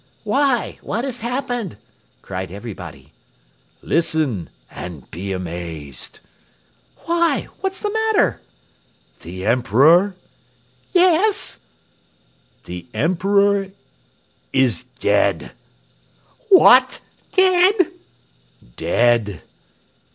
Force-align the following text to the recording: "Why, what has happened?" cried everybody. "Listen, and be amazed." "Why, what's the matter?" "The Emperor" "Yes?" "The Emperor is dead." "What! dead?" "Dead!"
"Why, 0.23 0.79
what 0.81 1.05
has 1.05 1.19
happened?" 1.19 1.77
cried 2.23 2.51
everybody. 2.51 3.13
"Listen, 3.83 4.49
and 4.71 5.07
be 5.11 5.31
amazed." 5.31 6.21
"Why, 7.05 7.49
what's 7.59 7.81
the 7.81 7.91
matter?" 7.91 8.41
"The 9.21 9.45
Emperor" 9.45 10.15
"Yes?" 10.91 11.59
"The 12.65 12.87
Emperor 12.95 13.67
is 14.51 14.85
dead." 14.97 15.51
"What! 16.49 17.01
dead?" 17.33 17.91
"Dead!" 18.75 19.43